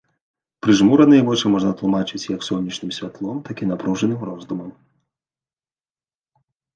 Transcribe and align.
Прыжмураныя 0.67 1.25
вочы 1.25 1.45
можна 1.55 1.73
тлумачацца 1.81 2.27
як 2.35 2.41
сонечным 2.47 2.91
святлом, 2.97 3.35
так 3.49 3.57
і 3.65 3.67
напружаным 3.73 4.23
роздумам. 4.31 4.73